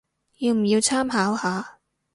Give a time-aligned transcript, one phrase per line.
[0.39, 1.77] 要唔要參考下